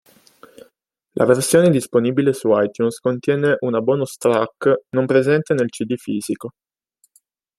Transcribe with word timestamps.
La 1.13 1.25
versione 1.25 1.69
disponibile 1.69 2.33
su 2.33 2.49
iTunes 2.59 2.99
contiene 2.99 3.57
una 3.59 3.81
bonus 3.81 4.17
track 4.17 4.85
non 4.95 5.05
presente 5.05 5.53
nel 5.53 5.69
cd 5.69 5.95
fisico. 5.95 6.53